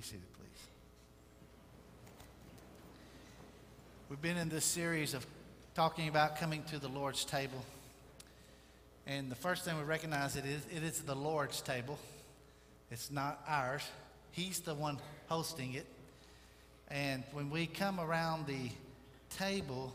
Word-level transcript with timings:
Be 0.00 0.06
seated, 0.06 0.32
please. 0.38 0.66
We've 4.08 4.22
been 4.22 4.38
in 4.38 4.48
this 4.48 4.64
series 4.64 5.12
of 5.12 5.26
talking 5.74 6.08
about 6.08 6.38
coming 6.38 6.62
to 6.70 6.78
the 6.78 6.88
Lord's 6.88 7.22
table. 7.26 7.62
And 9.06 9.30
the 9.30 9.34
first 9.34 9.62
thing 9.62 9.76
we 9.76 9.84
recognize 9.84 10.36
it 10.36 10.46
is 10.46 10.64
it 10.74 10.82
is 10.82 11.02
the 11.02 11.14
Lord's 11.14 11.60
table. 11.60 11.98
It's 12.90 13.10
not 13.10 13.44
ours. 13.46 13.82
He's 14.30 14.60
the 14.60 14.74
one 14.74 14.96
hosting 15.28 15.74
it. 15.74 15.84
And 16.88 17.22
when 17.32 17.50
we 17.50 17.66
come 17.66 18.00
around 18.00 18.46
the 18.46 18.70
table, 19.36 19.92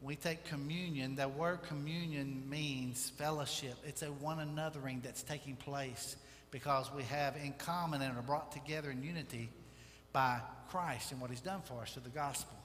we 0.00 0.16
take 0.16 0.46
communion. 0.46 1.16
The 1.16 1.28
word 1.28 1.62
communion 1.64 2.44
means 2.48 3.10
fellowship. 3.18 3.74
It's 3.86 4.00
a 4.00 4.06
one 4.06 4.38
anothering 4.38 5.02
that's 5.02 5.22
taking 5.22 5.56
place 5.56 6.16
because 6.52 6.92
we 6.94 7.02
have 7.04 7.34
in 7.42 7.52
common 7.54 8.02
and 8.02 8.16
are 8.16 8.22
brought 8.22 8.52
together 8.52 8.92
in 8.92 9.02
unity 9.02 9.48
by 10.12 10.38
Christ 10.68 11.10
and 11.10 11.20
what 11.20 11.30
he's 11.30 11.40
done 11.40 11.62
for 11.62 11.80
us 11.80 11.94
through 11.94 12.02
the 12.02 12.10
gospel. 12.10 12.56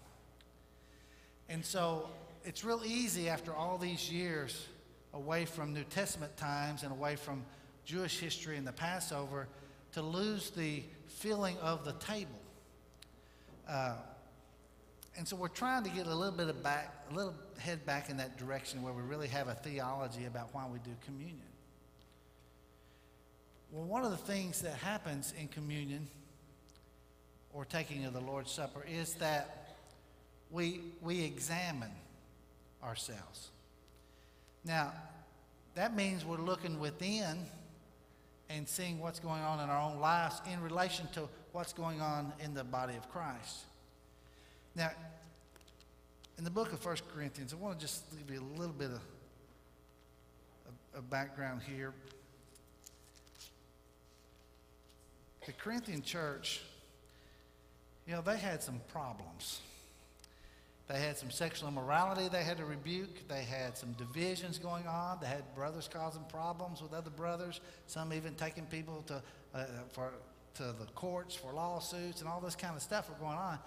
And 1.50 1.66
so 1.66 2.09
it's 2.44 2.64
real 2.64 2.84
easy 2.86 3.30
after 3.30 3.55
all 3.55 3.78
these 3.78 4.12
years 4.12 4.68
away 5.14 5.45
from 5.45 5.73
New 5.73 5.86
Testament 5.86 6.36
times 6.38 6.84
and 6.84 6.92
away 6.92 7.16
from 7.16 7.44
Jewish 7.86 8.20
history 8.20 8.58
and 8.58 8.68
the 8.68 8.73
Passover 8.73 9.48
to 9.94 10.02
lose 10.02 10.50
the 10.50 10.84
feeling 11.08 11.58
of 11.62 11.86
the 11.86 11.94
table. 11.94 12.40
Uh, 13.67 13.95
and 15.17 15.26
so 15.26 15.38
we're 15.38 15.48
trying 15.48 15.84
to 15.84 15.90
get 15.90 16.08
a 16.08 16.14
little 16.14 16.38
bit 16.38 16.50
of 16.50 16.62
back, 16.62 16.94
a 17.09 17.16
little 17.16 17.34
head 17.58 17.86
back 17.86 18.09
in 18.09 18.17
that 18.17 18.38
direction 18.38 18.84
where 18.84 18.94
we 18.94 19.02
really 19.02 19.30
have 19.30 19.48
a 19.48 19.56
theology 19.56 20.26
about 20.26 20.54
why 20.54 20.66
we 20.72 20.80
do 20.80 20.92
communion. 21.06 21.47
Well, 23.71 23.85
one 23.85 24.03
of 24.05 24.12
the 24.12 24.17
things 24.17 24.62
that 24.62 24.76
happens 24.76 25.34
in 25.39 25.48
communion 25.49 26.08
or 27.53 27.66
taking 27.66 28.05
of 28.05 28.13
the 28.13 28.21
Lord's 28.21 28.52
Supper 28.52 28.85
is 28.89 29.16
that 29.16 29.75
we, 30.52 30.81
we 31.02 31.23
examine 31.23 31.92
ourselves. 32.83 33.50
Now, 34.64 34.94
that 35.75 35.95
means 35.95 36.25
we're 36.25 36.38
looking 36.38 36.80
within 36.80 37.45
and 38.50 38.67
seeing 38.67 39.00
what's 39.00 39.19
going 39.19 39.42
on 39.42 39.59
in 39.59 39.70
our 39.70 39.81
own 39.81 39.99
lives 39.99 40.42
in 40.52 40.61
relation 40.61 41.08
to 41.14 41.27
what's 41.52 41.73
going 41.73 42.02
on 42.02 42.31
in 42.39 42.53
the 42.53 42.64
body 42.64 42.95
of 42.95 43.09
Christ. 43.11 43.66
Now, 44.75 44.92
in 46.38 46.44
the 46.44 46.49
book 46.49 46.72
of 46.72 46.86
1 46.86 46.97
Corinthians, 47.14 47.53
I 47.53 47.58
want 47.58 47.80
to 47.80 47.86
just 47.86 48.03
give 48.17 48.33
you 48.33 48.42
a 48.42 48.59
little 48.59 48.73
bit 48.73 48.92
of, 48.92 49.02
of, 50.67 50.99
of 50.99 51.09
background 51.09 51.61
here. 51.67 51.94
The 55.48 55.53
Corinthian 55.53 56.03
church, 56.03 56.62
you 58.06 58.14
know, 58.14 58.22
they 58.22 58.38
had 58.38 58.62
some 58.62 58.81
problems. 58.90 59.62
They 60.89 61.00
had 61.00 61.17
some 61.17 61.31
sexual 61.31 61.70
immorality 61.70 62.30
they 62.30 62.44
had 62.44 62.58
to 62.58 62.66
rebuke. 62.66 63.28
They 63.30 63.44
had 63.44 63.78
some 63.78 63.94
divisions 63.94 64.59
going 64.59 64.88
on. 64.88 65.20
They 65.22 65.28
had 65.28 65.44
brothers 65.56 65.89
causing 65.92 66.23
problems 66.30 66.81
with 66.81 66.94
other 66.94 67.09
brothers. 67.09 67.62
Some 67.88 68.14
even 68.14 68.36
taking 68.36 68.66
people 68.66 69.04
to, 69.08 69.22
uh, 69.56 69.66
for, 69.92 70.12
to 70.56 70.64
the 70.64 70.86
courts 70.95 71.34
for 71.34 71.54
lawsuits 71.54 72.20
and 72.20 72.30
all 72.30 72.42
this 72.42 72.56
kind 72.56 72.76
of 72.76 72.82
stuff 72.82 73.09
were 73.09 73.16
going 73.16 73.38
on. 73.38 73.58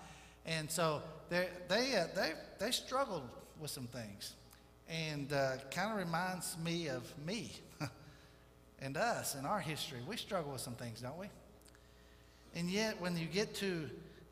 And 0.44 0.70
so 0.70 1.03
they, 1.31 1.48
they, 1.69 1.97
uh, 1.97 2.06
they, 2.15 2.33
they 2.59 2.70
struggled 2.72 3.28
with 3.59 3.70
some 3.70 3.87
things. 3.87 4.34
And 4.89 5.33
uh, 5.33 5.53
kind 5.70 5.92
of 5.92 5.98
reminds 5.98 6.59
me 6.59 6.89
of 6.89 7.03
me 7.27 7.53
and 8.83 8.98
us 8.98 9.34
and 9.34 9.47
our 9.47 9.61
history. 9.61 10.00
We 10.06 10.19
struggle 10.19 10.53
with 10.53 10.61
some 10.61 10.75
things, 10.75 11.00
don't 11.00 11.19
we? 11.19 11.28
And 12.55 12.69
yet, 12.69 13.01
when 13.01 13.17
you 13.17 13.27
get 13.27 13.55
to 13.56 13.89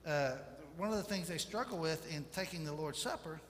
uh, 0.07 0.33
one 0.77 0.91
of 0.91 0.97
the 0.97 1.03
things 1.03 1.29
they 1.29 1.39
struggle 1.39 1.79
with 1.79 2.13
in 2.13 2.25
taking 2.33 2.65
the 2.65 2.73
Lord's 2.73 3.01
Supper 3.01 3.41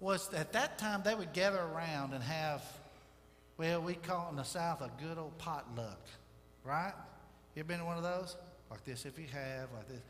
was 0.00 0.32
at 0.32 0.52
that 0.52 0.78
time 0.78 1.02
they 1.04 1.14
would 1.14 1.32
gather 1.32 1.60
around 1.60 2.14
and 2.14 2.24
have, 2.24 2.64
well, 3.58 3.82
we 3.82 3.94
call 3.94 4.28
it 4.28 4.30
in 4.30 4.36
the 4.36 4.42
South 4.42 4.80
a 4.80 4.90
good 5.02 5.18
old 5.18 5.36
potluck, 5.38 6.00
right? 6.64 6.94
You 7.54 7.60
ever 7.60 7.68
been 7.68 7.78
to 7.80 7.84
one 7.84 7.96
of 7.96 8.02
those? 8.02 8.36
Like 8.70 8.84
this, 8.84 9.04
if 9.04 9.18
you 9.18 9.26
have, 9.32 9.68
like 9.74 9.88
this. 9.88 10.00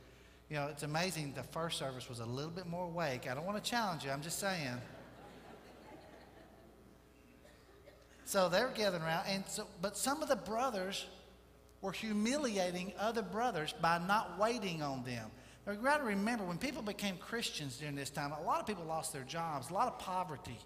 You 0.49 0.57
know, 0.57 0.67
it's 0.67 0.83
amazing 0.83 1.33
the 1.35 1.43
first 1.43 1.79
service 1.79 2.09
was 2.09 2.21
a 2.21 2.27
little 2.27 2.51
bit 2.51 2.67
more 2.67 2.85
awake. 2.85 3.29
I 3.31 3.35
don't 3.35 3.47
want 3.47 3.63
to 3.63 3.71
challenge 3.71 4.05
you, 4.05 4.11
I'm 4.11 4.23
just 4.23 4.39
saying. 4.39 4.81
so 8.25 8.49
they're 8.49 8.71
gathering 8.75 9.03
around, 9.03 9.25
and 9.27 9.45
so, 9.47 9.67
but 9.81 9.97
some 9.97 10.23
of 10.23 10.29
the 10.29 10.37
brothers 10.37 11.07
were 11.83 11.93
humiliating 11.93 12.93
other 12.99 13.23
brothers 13.23 13.75
by 13.81 13.99
not 13.99 14.39
waiting 14.39 14.83
on 14.83 15.03
them. 15.05 15.31
Now, 15.67 15.73
you 15.73 15.79
got 15.79 15.99
to 15.99 16.05
remember, 16.05 16.45
when 16.45 16.59
people 16.59 16.83
became 16.83 17.17
Christians 17.17 17.79
during 17.79 17.95
this 17.95 18.11
time, 18.11 18.33
a 18.33 18.43
lot 18.43 18.61
of 18.61 18.67
people 18.67 18.85
lost 18.85 19.13
their 19.13 19.23
jobs, 19.23 19.71
a 19.71 19.75
lot 19.75 19.89
of 19.89 19.99
poverty. 19.99 20.59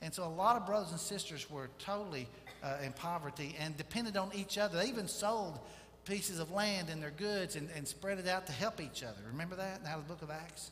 And 0.00 0.14
so 0.14 0.24
a 0.24 0.28
lot 0.28 0.56
of 0.56 0.66
brothers 0.66 0.90
and 0.90 1.00
sisters 1.00 1.50
were 1.50 1.68
totally 1.78 2.28
uh, 2.62 2.78
in 2.84 2.92
poverty 2.92 3.56
and 3.58 3.76
depended 3.76 4.16
on 4.16 4.30
each 4.34 4.58
other. 4.58 4.78
They 4.78 4.88
even 4.88 5.08
sold 5.08 5.58
pieces 6.04 6.38
of 6.38 6.50
land 6.50 6.88
and 6.88 7.02
their 7.02 7.10
goods 7.10 7.56
and, 7.56 7.68
and 7.76 7.86
spread 7.86 8.18
it 8.18 8.28
out 8.28 8.46
to 8.46 8.52
help 8.52 8.80
each 8.80 9.02
other. 9.02 9.18
Remember 9.30 9.56
that 9.56 9.78
in 9.78 9.84
the 9.84 10.08
book 10.08 10.22
of 10.22 10.30
Acts? 10.30 10.70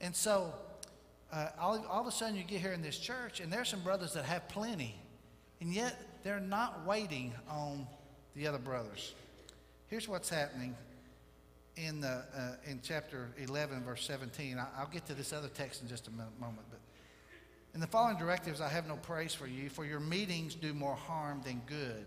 And 0.00 0.14
so 0.14 0.52
uh, 1.32 1.48
all, 1.60 1.84
all 1.88 2.00
of 2.00 2.06
a 2.06 2.10
sudden 2.10 2.36
you 2.36 2.42
get 2.42 2.60
here 2.60 2.72
in 2.72 2.82
this 2.82 2.98
church, 2.98 3.40
and 3.40 3.52
there's 3.52 3.68
some 3.68 3.80
brothers 3.80 4.14
that 4.14 4.24
have 4.24 4.48
plenty, 4.48 4.94
and 5.60 5.72
yet 5.72 5.94
they're 6.24 6.40
not 6.40 6.86
waiting 6.86 7.32
on 7.48 7.86
the 8.38 8.46
other 8.46 8.58
brothers. 8.58 9.14
Here's 9.88 10.06
what's 10.06 10.28
happening 10.28 10.76
in, 11.76 12.00
the, 12.00 12.22
uh, 12.36 12.70
in 12.70 12.80
chapter 12.82 13.30
11, 13.36 13.82
verse 13.82 14.06
17. 14.06 14.58
I, 14.58 14.80
will 14.80 14.90
get 14.90 15.06
to 15.06 15.14
this 15.14 15.32
other 15.32 15.48
text 15.48 15.82
in 15.82 15.88
just 15.88 16.06
a 16.06 16.10
moment. 16.10 16.66
But 16.70 16.78
in 17.74 17.80
the 17.80 17.86
following 17.88 18.16
directives, 18.16 18.60
I 18.60 18.68
have 18.68 18.86
no 18.86 18.94
praise 18.94 19.34
for 19.34 19.48
you, 19.48 19.68
for 19.68 19.84
your 19.84 19.98
meetings 19.98 20.54
do 20.54 20.72
more 20.72 20.94
harm 20.94 21.42
than 21.44 21.60
good. 21.66 22.06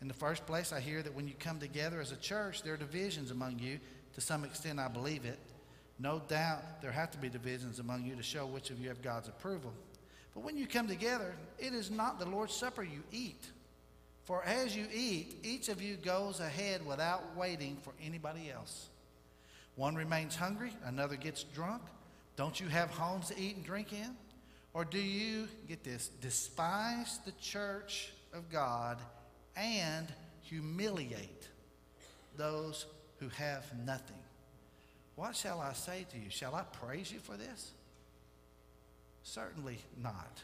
In 0.00 0.06
the 0.06 0.14
first 0.14 0.46
place, 0.46 0.72
I 0.72 0.78
hear 0.78 1.02
that 1.02 1.12
when 1.12 1.26
you 1.26 1.34
come 1.38 1.58
together 1.58 2.00
as 2.00 2.12
a 2.12 2.16
church, 2.16 2.62
there 2.62 2.74
are 2.74 2.78
divisions 2.78 3.32
among 3.32 3.58
you. 3.58 3.80
To 4.14 4.20
some 4.20 4.44
extent, 4.44 4.78
I 4.78 4.88
believe 4.88 5.24
it. 5.24 5.40
No 5.98 6.22
doubt 6.28 6.82
there 6.82 6.92
have 6.92 7.10
to 7.12 7.18
be 7.18 7.28
divisions 7.28 7.80
among 7.80 8.04
you 8.04 8.14
to 8.14 8.22
show 8.22 8.46
which 8.46 8.70
of 8.70 8.80
you 8.80 8.88
have 8.88 9.02
God's 9.02 9.28
approval. 9.28 9.72
But 10.34 10.44
when 10.44 10.56
you 10.56 10.68
come 10.68 10.86
together, 10.86 11.34
it 11.58 11.74
is 11.74 11.90
not 11.90 12.20
the 12.20 12.26
Lord's 12.26 12.54
Supper 12.54 12.84
you 12.84 13.02
eat. 13.10 13.44
For 14.24 14.44
as 14.44 14.76
you 14.76 14.86
eat, 14.94 15.38
each 15.42 15.68
of 15.68 15.82
you 15.82 15.96
goes 15.96 16.40
ahead 16.40 16.86
without 16.86 17.36
waiting 17.36 17.76
for 17.82 17.92
anybody 18.04 18.50
else. 18.50 18.88
One 19.74 19.94
remains 19.94 20.36
hungry, 20.36 20.72
another 20.84 21.16
gets 21.16 21.42
drunk. 21.42 21.82
Don't 22.36 22.60
you 22.60 22.68
have 22.68 22.90
homes 22.90 23.28
to 23.28 23.38
eat 23.38 23.56
and 23.56 23.64
drink 23.64 23.92
in? 23.92 24.16
Or 24.74 24.84
do 24.84 24.98
you, 24.98 25.48
get 25.68 25.84
this, 25.84 26.08
despise 26.20 27.18
the 27.24 27.32
church 27.32 28.12
of 28.32 28.50
God 28.50 28.98
and 29.56 30.06
humiliate 30.42 31.48
those 32.36 32.86
who 33.18 33.28
have 33.30 33.64
nothing? 33.84 34.16
What 35.16 35.36
shall 35.36 35.60
I 35.60 35.72
say 35.74 36.06
to 36.10 36.18
you? 36.18 36.30
Shall 36.30 36.54
I 36.54 36.62
praise 36.62 37.12
you 37.12 37.18
for 37.18 37.36
this? 37.36 37.72
Certainly 39.24 39.78
not. 40.02 40.40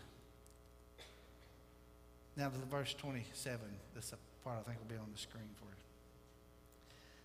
Now 2.39 2.51
to 2.51 2.59
verse 2.71 2.95
27. 2.95 3.61
This 3.97 4.15
part 4.45 4.59
I 4.61 4.63
think 4.63 4.79
will 4.79 4.95
be 4.95 5.01
on 5.01 5.11
the 5.13 5.19
screen 5.19 5.51
for 5.57 5.65
you. 5.65 5.83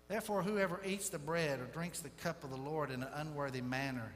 Therefore, 0.07 0.41
whoever 0.41 0.81
eats 0.83 1.09
the 1.09 1.19
bread 1.19 1.59
or 1.59 1.65
drinks 1.65 1.99
the 1.99 2.09
cup 2.09 2.43
of 2.43 2.49
the 2.49 2.57
Lord 2.57 2.89
in 2.89 3.03
an 3.03 3.09
unworthy 3.13 3.61
manner 3.61 4.11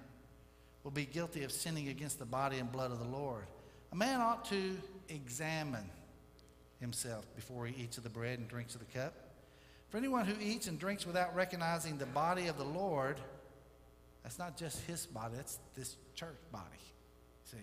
will 0.83 0.91
be 0.91 1.05
guilty 1.05 1.43
of 1.43 1.51
sinning 1.51 1.87
against 1.89 2.17
the 2.17 2.25
body 2.25 2.57
and 2.57 2.71
blood 2.71 2.91
of 2.91 2.97
the 2.97 3.05
Lord. 3.05 3.45
A 3.91 3.95
man 3.95 4.19
ought 4.21 4.45
to 4.45 4.75
examine 5.07 5.87
himself 6.79 7.25
before 7.35 7.67
he 7.67 7.83
eats 7.83 7.99
of 7.99 8.03
the 8.03 8.09
bread 8.09 8.39
and 8.39 8.47
drinks 8.47 8.73
of 8.73 8.79
the 8.79 8.99
cup. 8.99 9.13
For 9.89 9.97
anyone 9.97 10.25
who 10.25 10.35
eats 10.41 10.67
and 10.67 10.79
drinks 10.79 11.05
without 11.05 11.35
recognizing 11.35 11.99
the 11.99 12.07
body 12.07 12.47
of 12.47 12.57
the 12.57 12.65
Lord, 12.65 13.19
that's 14.23 14.39
not 14.39 14.57
just 14.57 14.81
his 14.85 15.05
body, 15.05 15.35
that's 15.35 15.59
this 15.75 15.95
church 16.15 16.37
body. 16.51 16.65
See? 17.45 17.57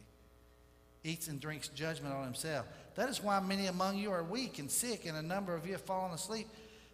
Eats 1.05 1.29
and 1.29 1.39
drinks 1.39 1.69
judgment 1.69 2.15
on 2.15 2.25
himself. 2.25 2.67
That 2.95 3.09
is 3.09 3.23
why 3.23 3.39
many 3.39 3.67
among 3.67 3.99
you 3.99 4.11
are 4.11 4.25
weak 4.25 4.59
and 4.59 4.71
sick, 4.71 5.05
and 5.07 5.17
a 5.17 5.23
number 5.23 5.55
of 5.55 5.67
you 5.67 5.73
have 5.73 5.83
fallen 5.83 6.13
asleep. 6.13 6.49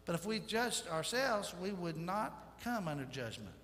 But 0.05 0.17
if 0.17 0.27
we 0.27 0.41
judged 0.41 0.89
ourselves, 0.89 1.55
we 1.63 1.71
would 1.71 1.97
not 1.97 2.59
come 2.65 2.89
under 2.89 3.05
judgment. 3.05 3.55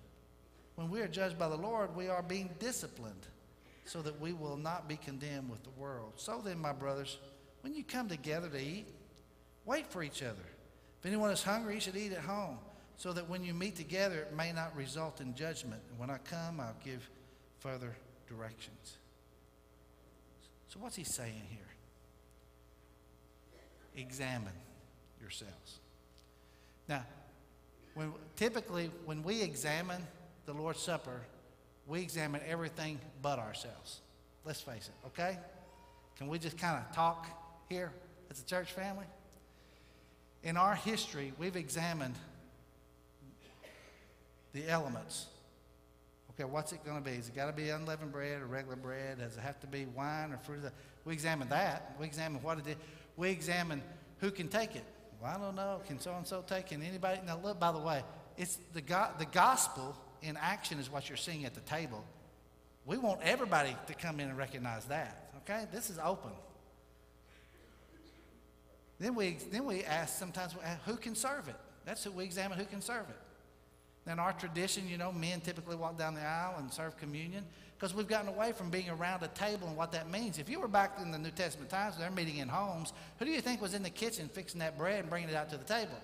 When 0.75 0.89
we 0.89 1.01
are 1.01 1.07
judged 1.07 1.37
by 1.37 1.49
the 1.49 1.57
Lord, 1.57 1.95
we 1.95 2.07
are 2.07 2.21
being 2.21 2.49
disciplined 2.59 3.27
so 3.85 4.01
that 4.01 4.19
we 4.21 4.33
will 4.33 4.57
not 4.57 4.87
be 4.87 4.95
condemned 4.95 5.49
with 5.49 5.63
the 5.63 5.71
world. 5.71 6.13
So 6.15 6.41
then, 6.43 6.59
my 6.59 6.73
brothers, 6.73 7.17
when 7.61 7.73
you 7.73 7.83
come 7.83 8.07
together 8.07 8.47
to 8.47 8.59
eat, 8.59 8.87
wait 9.65 9.87
for 9.87 10.03
each 10.03 10.21
other. 10.23 10.45
If 10.99 11.05
anyone 11.05 11.31
is 11.31 11.43
hungry, 11.43 11.75
he 11.75 11.79
should 11.79 11.95
eat 11.95 12.11
at 12.11 12.19
home, 12.19 12.57
so 12.95 13.11
that 13.13 13.29
when 13.29 13.43
you 13.43 13.53
meet 13.53 13.75
together, 13.75 14.19
it 14.19 14.35
may 14.35 14.51
not 14.51 14.75
result 14.75 15.19
in 15.19 15.35
judgment. 15.35 15.81
And 15.89 15.99
when 15.99 16.09
I 16.09 16.17
come, 16.19 16.59
I'll 16.59 16.75
give 16.83 17.09
further 17.59 17.95
directions. 18.27 18.97
So, 20.77 20.83
what's 20.83 20.95
he 20.95 21.03
saying 21.03 21.41
here? 21.49 21.67
examine 23.97 24.53
yourselves. 25.19 25.79
Now, 26.87 27.03
when, 27.95 28.13
typically, 28.35 28.91
when 29.05 29.23
we 29.23 29.41
examine 29.41 30.01
the 30.45 30.53
Lord's 30.53 30.79
Supper, 30.79 31.21
we 31.87 32.01
examine 32.01 32.41
everything 32.47 32.99
but 33.21 33.39
ourselves. 33.39 34.01
Let's 34.45 34.61
face 34.61 34.89
it, 34.89 35.07
okay? 35.07 35.37
Can 36.15 36.27
we 36.27 36.39
just 36.39 36.57
kind 36.57 36.77
of 36.77 36.95
talk 36.95 37.27
here 37.69 37.91
as 38.29 38.39
a 38.39 38.45
church 38.45 38.71
family? 38.71 39.05
In 40.43 40.57
our 40.57 40.75
history, 40.75 41.33
we've 41.37 41.55
examined 41.55 42.15
the 44.53 44.69
elements. 44.69 45.25
Okay, 46.39 46.47
what's 46.47 46.71
it 46.71 46.85
going 46.85 46.97
to 46.97 47.03
be? 47.03 47.17
Is 47.17 47.29
it 47.29 47.35
got 47.35 47.47
to 47.47 47.53
be 47.53 47.69
unleavened 47.69 48.11
bread 48.11 48.43
or 48.43 48.45
regular 48.45 48.75
bread? 48.75 49.17
Does 49.17 49.37
it 49.37 49.39
have 49.39 49.59
to 49.61 49.67
be 49.67 49.87
wine 49.87 50.31
or 50.31 50.37
fruit? 50.37 50.59
We 51.03 51.13
examine 51.13 51.49
that. 51.49 51.95
We 51.99 52.05
examine 52.05 52.43
what 52.43 52.59
it 52.59 52.67
is. 52.67 52.75
We 53.15 53.29
examine 53.29 53.81
who 54.19 54.29
can 54.29 54.47
take 54.47 54.75
it. 54.75 54.83
Well, 55.19 55.35
I 55.35 55.39
don't 55.39 55.55
know. 55.55 55.81
Can 55.87 55.99
so 55.99 56.13
and 56.13 56.27
so 56.27 56.43
take 56.45 56.71
it? 56.71 56.79
Anybody? 56.83 57.21
Now, 57.25 57.39
look, 57.43 57.59
by 57.59 57.71
the 57.71 57.79
way, 57.79 58.03
it's 58.37 58.59
the, 58.73 58.81
go- 58.81 59.09
the 59.17 59.25
gospel 59.25 59.97
in 60.21 60.37
action 60.37 60.77
is 60.77 60.91
what 60.91 61.09
you're 61.09 61.17
seeing 61.17 61.43
at 61.45 61.55
the 61.55 61.61
table. 61.61 62.05
We 62.85 62.99
want 62.99 63.21
everybody 63.23 63.75
to 63.87 63.93
come 63.95 64.19
in 64.19 64.29
and 64.29 64.37
recognize 64.37 64.85
that. 64.85 65.31
Okay? 65.37 65.65
This 65.73 65.89
is 65.89 65.97
open. 66.03 66.31
Then 68.99 69.15
we, 69.15 69.37
then 69.51 69.65
we 69.65 69.83
ask 69.85 70.19
sometimes 70.19 70.53
who 70.85 70.97
can 70.97 71.15
serve 71.15 71.47
it? 71.47 71.55
That's 71.83 72.03
who 72.03 72.11
we 72.11 72.25
examine 72.25 72.59
who 72.59 72.65
can 72.65 72.81
serve 72.81 73.09
it. 73.09 73.17
In 74.07 74.19
our 74.19 74.31
tradition, 74.33 74.87
you 74.87 74.97
know, 74.97 75.11
men 75.11 75.41
typically 75.41 75.75
walk 75.75 75.97
down 75.97 76.13
the 76.15 76.21
aisle 76.21 76.55
and 76.59 76.71
serve 76.71 76.97
communion 76.97 77.43
because 77.77 77.93
we've 77.93 78.07
gotten 78.07 78.29
away 78.29 78.53
from 78.53 78.69
being 78.69 78.89
around 78.89 79.21
a 79.21 79.27
table 79.29 79.67
and 79.67 79.75
what 79.75 79.91
that 79.91 80.09
means. 80.09 80.39
If 80.39 80.49
you 80.49 80.59
were 80.59 80.67
back 80.67 80.97
in 81.01 81.11
the 81.11 81.17
New 81.17 81.29
Testament 81.31 81.69
times, 81.69 81.97
they're 81.97 82.09
meeting 82.09 82.37
in 82.37 82.47
homes, 82.47 82.93
who 83.19 83.25
do 83.25 83.31
you 83.31 83.41
think 83.41 83.61
was 83.61 83.73
in 83.73 83.83
the 83.83 83.89
kitchen 83.89 84.29
fixing 84.33 84.59
that 84.61 84.77
bread 84.77 85.01
and 85.01 85.09
bringing 85.09 85.29
it 85.29 85.35
out 85.35 85.49
to 85.49 85.57
the 85.57 85.65
table? 85.65 85.99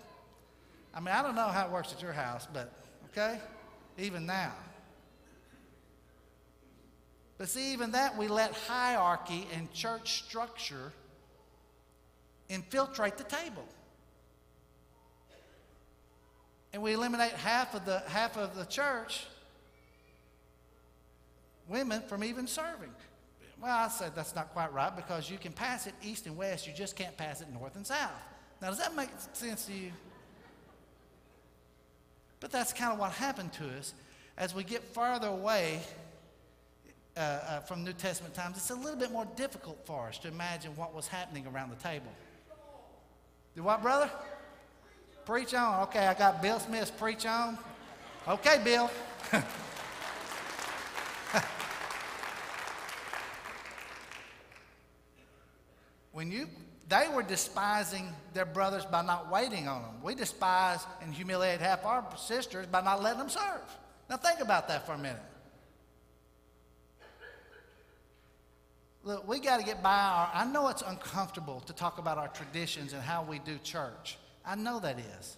I 0.94 1.00
mean, 1.00 1.16
I 1.16 1.24
don't 1.24 1.36
know 1.36 1.48
how 1.48 1.66
it 1.66 1.72
works 1.72 1.94
at 1.94 2.02
your 2.02 2.14
house, 2.14 2.48
but 2.54 2.72
okay, 3.12 3.40
even 3.98 4.26
now. 4.26 4.52
But 7.38 7.50
see, 7.50 7.74
even 7.74 7.92
that, 7.92 8.18
we 8.18 8.28
let 8.28 8.54
hierarchy 8.54 9.48
and 9.56 9.72
church 9.74 10.24
structure 10.26 10.92
infiltrate 12.50 13.18
the 13.18 13.24
table. 13.24 13.66
And 16.74 16.82
we 16.82 16.94
eliminate 16.94 17.32
half 17.32 17.76
of 17.76 17.86
the, 17.86 18.00
half 18.08 18.36
of 18.36 18.56
the 18.58 18.66
church, 18.66 19.26
women, 21.70 22.02
from 22.02 22.24
even 22.24 22.48
serving. 22.48 22.90
Well, 23.62 23.72
I 23.72 23.88
said 23.88 24.14
that's 24.16 24.36
not 24.36 24.52
quite 24.54 24.74
right 24.74 24.94
because 24.94 25.30
you 25.30 25.38
can 25.38 25.54
pass 25.54 25.88
it 25.88 25.94
east 26.04 26.26
and 26.26 26.36
west, 26.36 26.68
you 26.68 26.74
just 26.74 26.96
can't 26.96 27.16
pass 27.16 27.42
it 27.42 27.48
north 27.54 27.76
and 27.76 27.86
south. 27.86 28.12
Now, 28.62 28.70
does 28.70 28.80
that 28.80 28.96
make 28.96 29.10
sense 29.34 29.66
to 29.66 29.74
you? 29.74 29.92
But 32.40 32.52
that's 32.52 32.74
kind 32.74 32.92
of 32.92 33.00
what 33.00 33.12
happened 33.12 33.54
to 33.54 33.66
us 33.78 33.94
as 34.38 34.54
we 34.54 34.64
get 34.64 34.84
farther 34.84 35.28
away 35.28 35.80
uh, 37.16 37.20
uh, 37.20 37.60
from 37.62 37.84
New 37.84 37.94
Testament 37.94 38.34
times. 38.34 38.58
It's 38.58 38.72
a 38.72 38.76
little 38.76 38.98
bit 38.98 39.12
more 39.12 39.28
difficult 39.38 39.86
for 39.86 40.08
us 40.08 40.18
to 40.20 40.28
imagine 40.28 40.76
what 40.76 40.94
was 40.94 41.08
happening 41.08 41.46
around 41.48 41.70
the 41.70 41.76
table. 41.76 42.12
Do 43.56 43.64
what, 43.64 43.82
brother? 43.82 44.10
Preach 45.26 45.54
on. 45.54 45.84
Okay, 45.84 46.06
I 46.08 46.14
got 46.14 46.42
Bill 46.42 46.60
Smith's 46.60 46.92
preach 46.92 47.26
on. 47.26 47.58
Okay, 48.28 48.62
Bill. 48.64 48.90
when 56.12 56.32
you 56.32 56.48
they 56.90 57.08
were 57.08 57.24
despising 57.24 58.14
their 58.34 58.46
brothers 58.46 58.86
by 58.86 59.02
not 59.02 59.32
waiting 59.32 59.68
on 59.68 59.82
them. 59.82 59.96
We 60.04 60.14
despise 60.14 60.86
and 61.02 61.14
humiliate 61.14 61.60
half 61.60 61.86
our 61.86 62.06
sisters 62.18 62.68
by 62.68 62.82
not 62.82 63.02
letting 63.02 63.20
them 63.20 63.30
serve. 63.30 63.62
Now 64.10 64.18
think 64.18 64.42
about 64.42 64.68
that 64.68 64.86
for 64.86 64.94
a 64.94 64.98
minute. 64.98 65.22
Look, 69.06 69.28
we 69.28 69.40
got 69.40 69.60
to 69.60 69.66
get 69.66 69.82
by 69.82 69.98
our. 69.98 70.30
I 70.34 70.46
know 70.46 70.70
it's 70.70 70.84
uncomfortable 70.84 71.62
to 71.62 71.74
talk 71.74 71.98
about 71.98 72.18
our 72.18 72.28
traditions 72.30 72.94
and 72.94 73.02
how 73.02 73.24
we 73.24 73.40
do 73.40 73.58
church. 73.64 74.18
I 74.46 74.56
know 74.56 74.80
that 74.80 75.00
is. 75.00 75.38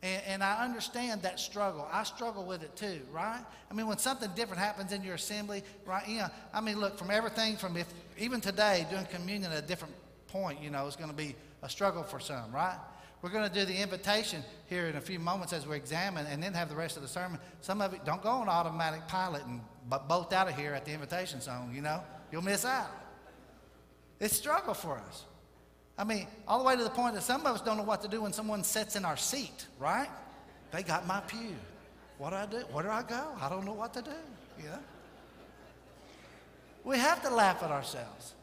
And, 0.00 0.22
and, 0.28 0.44
I 0.44 0.64
understand 0.64 1.22
that 1.22 1.40
struggle. 1.40 1.88
I 1.90 2.04
struggle 2.04 2.44
with 2.44 2.62
it 2.62 2.76
too, 2.76 3.00
right? 3.12 3.44
I 3.68 3.74
mean, 3.74 3.88
when 3.88 3.98
something 3.98 4.30
different 4.36 4.60
happens 4.62 4.92
in 4.92 5.02
your 5.02 5.16
assembly, 5.16 5.64
right? 5.84 6.06
You 6.06 6.18
know, 6.18 6.28
I 6.54 6.60
mean, 6.60 6.78
look, 6.78 6.96
from 6.96 7.10
everything 7.10 7.56
from 7.56 7.76
if, 7.76 7.92
even 8.16 8.40
today, 8.40 8.86
doing 8.90 9.06
communion 9.06 9.50
at 9.50 9.64
a 9.64 9.66
different 9.66 9.94
point, 10.28 10.62
you 10.62 10.70
know, 10.70 10.86
is 10.86 10.94
going 10.94 11.10
to 11.10 11.16
be 11.16 11.34
a 11.62 11.68
struggle 11.68 12.04
for 12.04 12.20
some, 12.20 12.52
right? 12.52 12.78
We're 13.22 13.30
going 13.30 13.48
to 13.48 13.52
do 13.52 13.64
the 13.64 13.76
invitation 13.76 14.44
here 14.68 14.86
in 14.86 14.94
a 14.94 15.00
few 15.00 15.18
moments 15.18 15.52
as 15.52 15.66
we 15.66 15.74
examine 15.76 16.26
and 16.26 16.40
then 16.40 16.54
have 16.54 16.68
the 16.68 16.76
rest 16.76 16.96
of 16.96 17.02
the 17.02 17.08
sermon. 17.08 17.40
Some 17.60 17.82
of 17.82 17.92
it, 17.92 18.04
don't 18.04 18.22
go 18.22 18.30
on 18.30 18.48
automatic 18.48 19.08
pilot 19.08 19.42
and 19.46 19.60
bolt 20.06 20.32
out 20.32 20.48
of 20.48 20.56
here 20.56 20.74
at 20.74 20.84
the 20.84 20.92
invitation 20.92 21.40
zone, 21.40 21.72
you 21.74 21.82
know? 21.82 22.00
You'll 22.30 22.42
miss 22.42 22.64
out. 22.64 22.90
It's 24.20 24.36
struggle 24.36 24.74
for 24.74 24.98
us. 24.98 25.24
I 25.98 26.04
mean, 26.04 26.28
all 26.46 26.58
the 26.58 26.64
way 26.64 26.76
to 26.76 26.84
the 26.84 26.90
point 26.90 27.14
that 27.14 27.24
some 27.24 27.44
of 27.44 27.56
us 27.56 27.60
don't 27.60 27.76
know 27.76 27.82
what 27.82 28.02
to 28.02 28.08
do 28.08 28.22
when 28.22 28.32
someone 28.32 28.62
sits 28.62 28.94
in 28.94 29.04
our 29.04 29.16
seat, 29.16 29.66
right? 29.80 30.08
They 30.70 30.84
got 30.84 31.06
my 31.08 31.20
pew. 31.20 31.56
What 32.18 32.30
do 32.30 32.36
I 32.36 32.46
do? 32.46 32.66
Where 32.72 32.84
do 32.84 32.90
I 32.90 33.02
go? 33.02 33.26
I 33.40 33.48
don't 33.48 33.64
know 33.64 33.72
what 33.72 33.92
to 33.94 34.02
do, 34.02 34.10
you 34.58 34.66
know? 34.66 34.78
We 36.84 36.98
have 36.98 37.20
to 37.22 37.30
laugh 37.30 37.62
at 37.64 37.70
ourselves. 37.70 38.34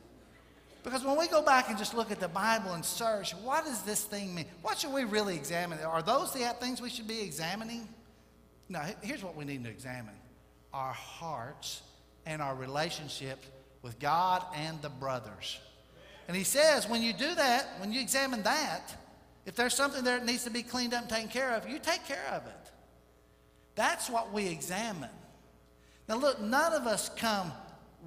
Because 0.84 1.04
when 1.04 1.18
we 1.18 1.28
go 1.28 1.42
back 1.42 1.70
and 1.70 1.78
just 1.78 1.96
look 1.96 2.12
at 2.12 2.20
the 2.20 2.28
Bible 2.28 2.74
and 2.74 2.86
search, 2.86 3.32
what 3.38 3.66
does 3.66 3.82
this 3.82 4.04
thing 4.04 4.36
mean? 4.36 4.46
What 4.62 4.78
should 4.78 4.94
we 4.94 5.04
really 5.04 5.36
examine? 5.36 5.80
Are 5.80 6.04
those 6.04 6.32
the 6.32 6.46
things 6.60 6.80
we 6.80 6.90
should 6.90 7.08
be 7.08 7.22
examining? 7.22 7.88
No, 8.70 8.82
here's 9.02 9.24
what 9.24 9.36
we 9.36 9.46
need 9.46 9.64
to 9.64 9.70
examine 9.70 10.14
our 10.74 10.94
hearts 10.94 11.82
and 12.26 12.42
our 12.42 12.54
relationship 12.54 13.44
with 13.82 13.98
God 13.98 14.44
and 14.56 14.80
the 14.82 14.90
brothers. 14.90 15.58
And 16.28 16.36
he 16.36 16.44
says, 16.44 16.90
when 16.90 17.02
you 17.02 17.14
do 17.14 17.36
that, 17.36 17.68
when 17.80 17.94
you 17.94 18.02
examine 18.02 18.44
that, 18.44 18.96
if 19.46 19.56
there's 19.56 19.76
something 19.76 20.04
there 20.04 20.18
that 20.18 20.26
needs 20.26 20.44
to 20.46 20.50
be 20.50 20.64
cleaned 20.64 20.94
up 20.94 21.02
and 21.02 21.10
taken 21.10 21.30
care 21.30 21.54
of, 21.54 21.70
you 21.70 21.78
take 21.78 22.06
care 22.06 22.28
of 22.32 22.46
it. 22.48 22.72
That's 23.76 24.10
what 24.10 24.34
we 24.34 24.48
examine. 24.48 25.10
Now, 26.08 26.18
look, 26.18 26.42
none 26.42 26.74
of 26.74 26.88
us 26.88 27.10
come 27.10 27.52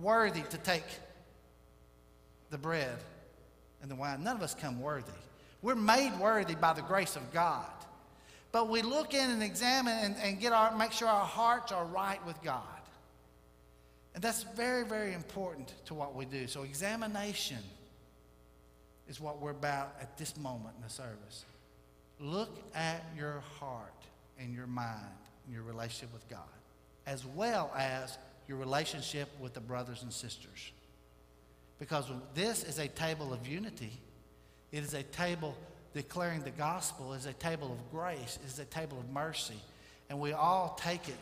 worthy 0.00 0.42
to 0.42 0.58
take 0.58 0.84
the 2.50 2.58
bread 2.58 2.96
and 3.82 3.90
the 3.90 3.94
wine. 3.94 4.24
None 4.24 4.36
of 4.36 4.42
us 4.42 4.54
come 4.54 4.80
worthy. 4.80 5.12
We're 5.62 5.74
made 5.74 6.18
worthy 6.18 6.54
by 6.54 6.72
the 6.72 6.82
grace 6.82 7.16
of 7.16 7.32
God. 7.32 7.66
But 8.50 8.68
we 8.68 8.82
look 8.82 9.14
in 9.14 9.30
and 9.30 9.42
examine 9.42 9.98
and, 9.98 10.16
and 10.22 10.40
get 10.40 10.52
our, 10.52 10.76
make 10.76 10.92
sure 10.92 11.08
our 11.08 11.26
hearts 11.26 11.70
are 11.70 11.84
right 11.84 12.24
with 12.26 12.40
God. 12.42 12.62
And 14.14 14.22
that's 14.22 14.42
very, 14.42 14.84
very 14.84 15.12
important 15.12 15.72
to 15.86 15.94
what 15.94 16.14
we 16.14 16.24
do. 16.24 16.46
So, 16.46 16.62
examination 16.62 17.58
is 19.08 19.20
what 19.20 19.40
we're 19.40 19.50
about 19.50 19.96
at 20.00 20.16
this 20.18 20.36
moment 20.36 20.74
in 20.76 20.82
the 20.82 20.90
service. 20.90 21.44
Look 22.20 22.58
at 22.74 23.04
your 23.16 23.42
heart 23.58 23.92
and 24.38 24.54
your 24.54 24.66
mind 24.66 25.04
and 25.44 25.54
your 25.54 25.62
relationship 25.62 26.12
with 26.12 26.28
God, 26.28 26.40
as 27.06 27.24
well 27.24 27.72
as 27.76 28.18
your 28.48 28.58
relationship 28.58 29.28
with 29.40 29.54
the 29.54 29.60
brothers 29.60 30.02
and 30.02 30.12
sisters. 30.12 30.72
Because 31.78 32.06
this 32.34 32.64
is 32.64 32.78
a 32.78 32.88
table 32.88 33.32
of 33.32 33.46
unity, 33.46 33.92
it 34.72 34.82
is 34.82 34.94
a 34.94 35.02
table 35.04 35.56
declaring 35.94 36.42
the 36.42 36.50
gospel, 36.50 37.12
it 37.14 37.18
is 37.18 37.26
a 37.26 37.32
table 37.34 37.72
of 37.72 37.90
grace, 37.90 38.38
it 38.42 38.46
is 38.46 38.58
a 38.58 38.64
table 38.64 38.98
of 38.98 39.08
mercy. 39.10 39.60
And 40.10 40.18
we 40.18 40.32
all 40.32 40.78
take 40.80 41.08
it 41.08 41.18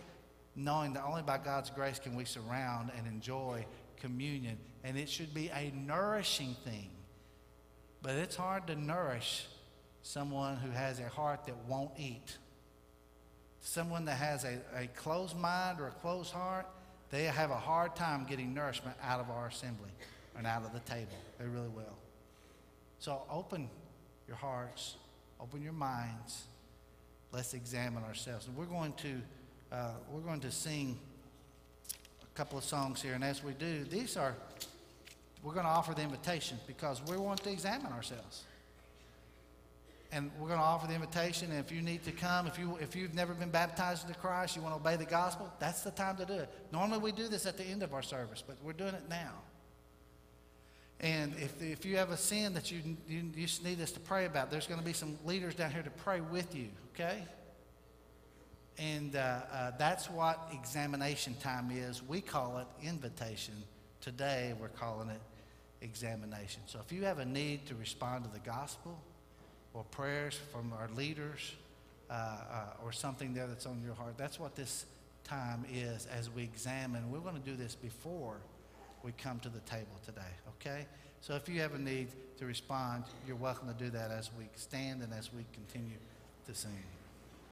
knowing 0.54 0.94
that 0.94 1.04
only 1.04 1.22
by 1.22 1.38
God's 1.38 1.70
grace 1.70 1.98
can 1.98 2.16
we 2.16 2.24
surround 2.24 2.90
and 2.96 3.06
enjoy 3.06 3.66
communion. 4.00 4.56
And 4.84 4.96
it 4.96 5.08
should 5.08 5.34
be 5.34 5.48
a 5.48 5.72
nourishing 5.74 6.56
thing. 6.64 6.88
But 8.06 8.14
it's 8.14 8.36
hard 8.36 8.68
to 8.68 8.76
nourish 8.76 9.46
someone 10.04 10.58
who 10.58 10.70
has 10.70 11.00
a 11.00 11.08
heart 11.08 11.44
that 11.46 11.56
won't 11.66 11.90
eat. 11.98 12.36
Someone 13.60 14.04
that 14.04 14.14
has 14.14 14.44
a, 14.44 14.60
a 14.76 14.86
closed 14.94 15.36
mind 15.36 15.80
or 15.80 15.88
a 15.88 15.90
closed 15.90 16.32
heart, 16.32 16.68
they 17.10 17.24
have 17.24 17.50
a 17.50 17.56
hard 17.56 17.96
time 17.96 18.24
getting 18.24 18.54
nourishment 18.54 18.96
out 19.02 19.18
of 19.18 19.28
our 19.28 19.48
assembly 19.48 19.90
and 20.38 20.46
out 20.46 20.64
of 20.64 20.72
the 20.72 20.78
table. 20.88 21.16
They 21.40 21.46
really 21.46 21.66
will. 21.66 21.98
So 23.00 23.22
open 23.28 23.68
your 24.28 24.36
hearts, 24.36 24.94
open 25.40 25.60
your 25.60 25.72
minds. 25.72 26.44
Let's 27.32 27.54
examine 27.54 28.04
ourselves. 28.04 28.46
And 28.46 28.56
we're 28.56 28.66
going 28.66 28.92
to 28.98 29.20
uh, 29.72 29.90
we're 30.12 30.20
going 30.20 30.40
to 30.42 30.52
sing 30.52 30.96
a 32.22 32.38
couple 32.38 32.56
of 32.56 32.62
songs 32.62 33.02
here, 33.02 33.14
and 33.14 33.24
as 33.24 33.42
we 33.42 33.52
do, 33.54 33.82
these 33.82 34.16
are, 34.16 34.36
we're 35.46 35.52
going 35.52 35.64
to 35.64 35.70
offer 35.70 35.94
the 35.94 36.02
invitation 36.02 36.58
because 36.66 37.00
we 37.06 37.16
want 37.16 37.40
to 37.44 37.50
examine 37.52 37.92
ourselves. 37.92 38.42
And 40.10 40.28
we're 40.40 40.48
going 40.48 40.58
to 40.58 40.64
offer 40.64 40.88
the 40.88 40.94
invitation. 40.94 41.52
And 41.52 41.60
if 41.60 41.70
you 41.70 41.82
need 41.82 42.02
to 42.02 42.10
come, 42.10 42.48
if, 42.48 42.58
you, 42.58 42.76
if 42.80 42.96
you've 42.96 43.14
never 43.14 43.32
been 43.32 43.50
baptized 43.50 44.08
into 44.08 44.18
Christ, 44.18 44.56
you 44.56 44.62
want 44.62 44.74
to 44.74 44.80
obey 44.80 44.96
the 44.96 45.08
gospel, 45.08 45.48
that's 45.60 45.82
the 45.82 45.92
time 45.92 46.16
to 46.16 46.24
do 46.24 46.32
it. 46.32 46.48
Normally 46.72 46.98
we 46.98 47.12
do 47.12 47.28
this 47.28 47.46
at 47.46 47.56
the 47.56 47.62
end 47.62 47.84
of 47.84 47.94
our 47.94 48.02
service, 48.02 48.42
but 48.44 48.56
we're 48.64 48.72
doing 48.72 48.94
it 48.94 49.04
now. 49.08 49.34
And 50.98 51.32
if, 51.36 51.62
if 51.62 51.86
you 51.86 51.96
have 51.96 52.10
a 52.10 52.16
sin 52.16 52.52
that 52.54 52.72
you, 52.72 52.80
you, 53.08 53.30
you 53.36 53.46
need 53.62 53.80
us 53.80 53.92
to 53.92 54.00
pray 54.00 54.24
about, 54.24 54.50
there's 54.50 54.66
going 54.66 54.80
to 54.80 54.86
be 54.86 54.94
some 54.94 55.16
leaders 55.24 55.54
down 55.54 55.70
here 55.70 55.82
to 55.82 55.90
pray 55.90 56.22
with 56.22 56.56
you, 56.56 56.70
okay? 56.92 57.22
And 58.78 59.14
uh, 59.14 59.18
uh, 59.52 59.70
that's 59.78 60.10
what 60.10 60.50
examination 60.52 61.36
time 61.40 61.70
is. 61.72 62.02
We 62.02 62.20
call 62.20 62.58
it 62.58 62.66
invitation. 62.84 63.54
Today, 64.00 64.54
we're 64.60 64.68
calling 64.68 65.08
it 65.08 65.20
examination. 65.82 66.62
So 66.66 66.80
if 66.84 66.92
you 66.92 67.04
have 67.04 67.18
a 67.18 67.24
need 67.24 67.66
to 67.66 67.74
respond 67.74 68.24
to 68.24 68.30
the 68.30 68.40
gospel 68.40 68.98
or 69.74 69.84
prayers 69.84 70.38
from 70.52 70.72
our 70.72 70.88
leaders 70.96 71.52
uh, 72.10 72.12
uh, 72.12 72.84
or 72.84 72.92
something 72.92 73.34
there 73.34 73.46
that's 73.46 73.66
on 73.66 73.82
your 73.84 73.94
heart, 73.94 74.14
that's 74.16 74.40
what 74.40 74.56
this 74.56 74.86
time 75.24 75.64
is 75.72 76.06
as 76.06 76.30
we 76.30 76.42
examine. 76.42 77.10
We're 77.10 77.18
going 77.18 77.34
to 77.34 77.50
do 77.50 77.56
this 77.56 77.74
before 77.74 78.36
we 79.02 79.12
come 79.12 79.38
to 79.40 79.48
the 79.48 79.60
table 79.60 80.00
today, 80.04 80.22
okay? 80.56 80.86
So 81.20 81.34
if 81.34 81.48
you 81.48 81.60
have 81.60 81.74
a 81.74 81.78
need 81.78 82.08
to 82.38 82.46
respond, 82.46 83.04
you're 83.26 83.36
welcome 83.36 83.68
to 83.68 83.74
do 83.74 83.90
that 83.90 84.10
as 84.10 84.30
we 84.38 84.44
stand 84.54 85.02
and 85.02 85.12
as 85.12 85.32
we 85.32 85.44
continue 85.52 85.98
to 86.46 86.54
sing. 86.54 86.70